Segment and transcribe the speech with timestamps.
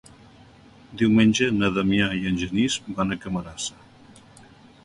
[1.01, 3.81] Diumenge na Damià i en Genís van a Camarasa.